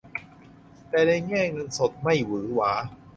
[0.89, 2.71] แต่ในแง่เงินสดไม่หวือหวา